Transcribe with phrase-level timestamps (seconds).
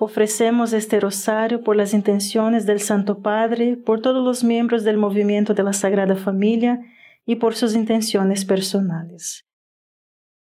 [0.00, 5.54] Ofrecemos este rosario por las intenciones del Santo Padre, por todos los miembros del movimiento
[5.54, 6.80] de la Sagrada Familia
[7.24, 9.46] y por sus intenciones personales.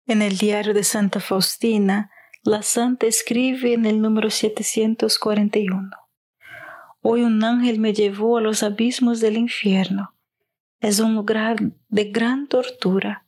[0.06, 2.12] En el diario de Santa Faustina,
[2.44, 5.90] la santa escribe en el número 741.
[7.02, 10.16] Hoy un ángel me llevó a los abismos del infierno.
[10.80, 11.58] Es un lugar
[11.90, 13.26] de gran tortura.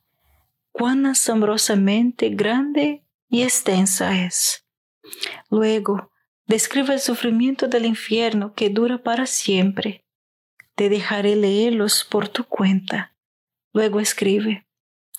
[0.72, 4.63] Cuán asombrosamente grande y extensa es.
[5.50, 6.10] Luego,
[6.46, 10.04] describe el sufrimiento del infierno que dura para siempre.
[10.74, 13.14] Te dejaré leerlos por tu cuenta.
[13.72, 14.66] Luego escribe,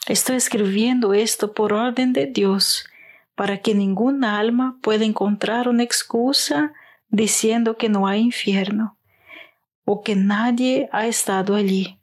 [0.08, 2.88] estoy escribiendo esto por orden de Dios,
[3.36, 6.73] para que ninguna alma pueda encontrar una excusa
[7.09, 8.97] diciendo que no hay infierno,
[9.83, 12.00] o que nadie ha estado allí,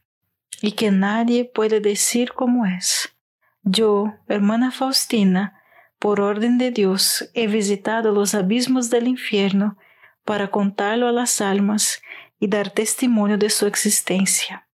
[0.61, 3.15] y que nadie puede decir cómo es.
[3.63, 5.62] Yo, hermana Faustina,
[6.03, 9.79] por orden de Dios, he visitado los abismos del infierno
[10.25, 12.03] para contarlo a las almas
[12.41, 14.67] y dar testimonio de su existencia.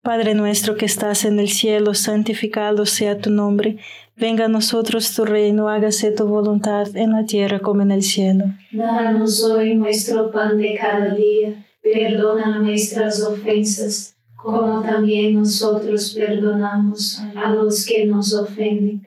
[0.00, 3.76] Padre nuestro que estás en el cielo, santificado sea tu nombre,
[4.16, 8.46] venga a nosotros tu reino, hágase tu voluntad en la tierra como en el cielo.
[8.72, 17.50] Danos hoy nuestro pan de cada día, perdona nuestras ofensas, como también nosotros perdonamos a
[17.50, 19.06] los que nos ofenden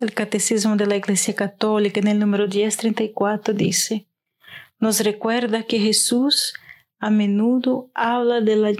[0.00, 4.06] El Catecismo de la Iglesia Católica en el número 1034 dice,
[4.78, 6.54] nos recuerda que Jesús
[7.00, 8.72] a menudo habla de la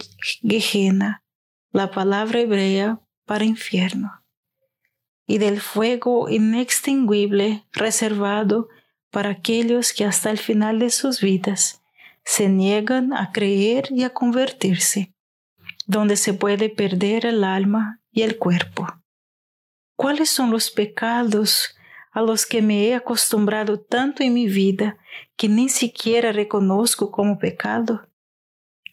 [0.42, 1.24] Gehenna,
[1.72, 4.22] la palabra hebrea para infierno,
[5.26, 8.68] y del fuego inextinguible reservado
[9.10, 11.82] para aquellos que hasta el final de sus vidas
[12.24, 15.12] se niegan a creer y a convertirse,
[15.84, 18.86] donde se puede perder el alma y el cuerpo.
[19.98, 21.74] ¿Cuáles son los pecados
[22.12, 24.96] a los que me he acostumbrado tanto en mi vida
[25.36, 28.08] que ni siquiera reconozco como pecado?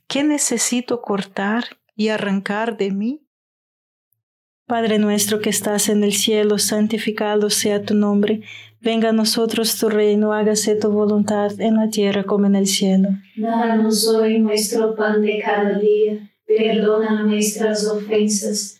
[0.08, 1.66] ¿Qué necesito cortar
[1.96, 3.22] y arrancar de mí?
[4.66, 8.42] Padre nuestro que estás en el cielo, santificado sea tu nombre,
[8.82, 13.10] venga a nosotros tu reino, hágase tu voluntad en la tierra como en el cielo.
[13.36, 18.80] Danos hoy nuestro pan de cada día, perdona nuestras ofensas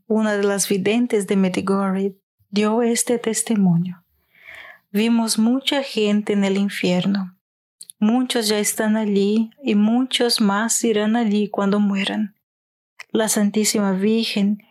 [0.11, 2.17] una de las videntes de Medjugorje,
[2.49, 4.03] dio este testimonio.
[4.91, 7.37] vimos mucha gente en el infierno.
[7.97, 12.35] Muchos ya están allí y muchos más irán allí cuando mueran.
[13.11, 14.61] La Santísima Virgen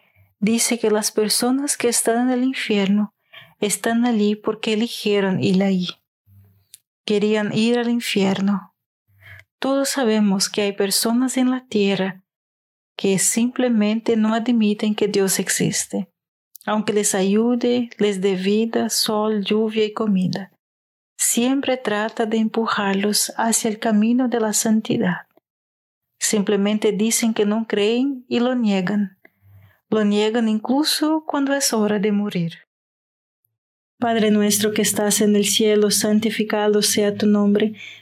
[0.41, 3.15] dice que las personas que están en el infierno
[3.61, 5.89] están allí porque eligieron ir allí.
[7.07, 8.75] Querían ir al infierno.
[9.59, 12.25] Todos sabemos que hay personas en la tierra
[13.01, 16.11] que simplemente no admiten que Dios existe
[16.67, 20.53] aunque les ayude, les dé vida, sol, lluvia y comida.
[21.17, 25.27] Siempre trata de empujarlos hacia el camino de la santidad.
[26.19, 29.19] Simplemente dicen que no creen y lo niegan.
[29.89, 32.53] Lo niegan incluso cuando es hora de morir.
[33.99, 37.75] Padre nuestro que estás en el cielo, santificado sea tu nombre.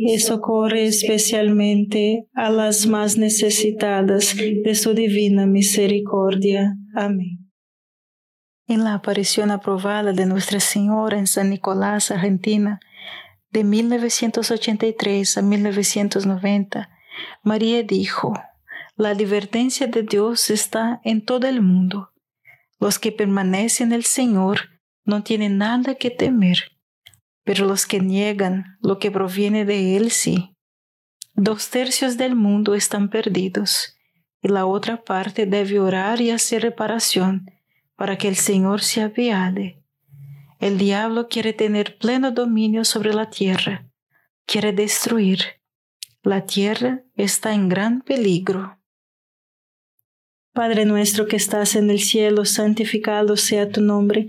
[0.00, 6.76] y socorre especialmente a las más necesitadas de su divina misericordia.
[6.94, 7.50] Amén.
[8.68, 12.78] En la aparición aprobada de Nuestra Señora en San Nicolás, Argentina,
[13.50, 16.90] de 1983 a 1990,
[17.42, 18.34] María dijo,
[18.94, 22.12] la advertencia de Dios está en todo el mundo.
[22.78, 24.60] Los que permanecen en el Señor
[25.04, 26.77] no tienen nada que temer,
[27.48, 30.54] pero los que niegan lo que proviene de Él sí.
[31.32, 33.96] Dos tercios del mundo están perdidos
[34.42, 37.50] y la otra parte debe orar y hacer reparación
[37.96, 39.82] para que el Señor se apiade.
[40.60, 43.88] El diablo quiere tener pleno dominio sobre la tierra,
[44.44, 45.40] quiere destruir.
[46.22, 48.78] La tierra está en gran peligro.
[50.52, 54.28] Padre nuestro que estás en el cielo, santificado sea tu nombre.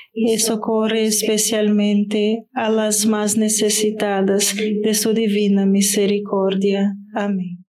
[0.13, 6.95] y socorre especialmente a las más necesitadas de su divina misericordia.
[7.13, 7.65] Amén.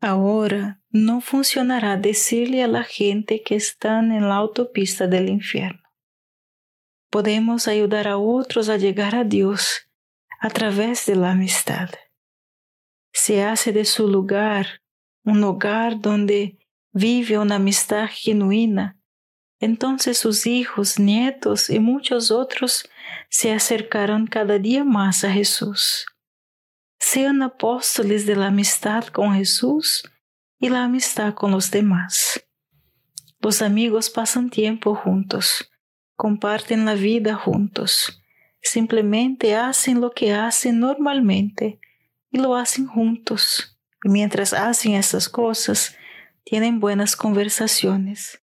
[0.00, 5.82] Ahora no funcionará decirle a la gente que están en la autopista del infierno.
[7.10, 9.90] Podemos ayudar a otros a llegar a Dios
[10.40, 11.90] a través de la amistad.
[13.12, 14.80] Se hace de su lugar
[15.24, 16.58] un hogar donde
[16.92, 18.99] vive una amistad genuina,
[19.60, 22.88] entonces sus hijos, nietos y muchos otros
[23.28, 26.06] se acercarán cada día más a Jesús.
[26.98, 30.02] Sean apóstoles de la amistad con Jesús
[30.58, 32.42] y la amistad con los demás.
[33.38, 35.70] Los amigos pasan tiempo juntos,
[36.16, 38.22] comparten la vida juntos,
[38.62, 41.80] simplemente hacen lo que hacen normalmente
[42.30, 43.78] y lo hacen juntos.
[44.04, 45.96] Y mientras hacen esas cosas,
[46.44, 48.42] tienen buenas conversaciones.